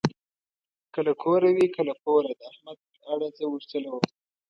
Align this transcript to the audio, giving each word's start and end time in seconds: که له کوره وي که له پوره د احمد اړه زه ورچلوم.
که 0.93 0.99
له 1.07 1.13
کوره 1.23 1.49
وي 1.55 1.67
که 1.75 1.81
له 1.87 1.93
پوره 2.03 2.31
د 2.39 2.41
احمد 2.51 2.79
اړه 3.11 3.27
زه 3.37 3.43
ورچلوم. 3.49 4.05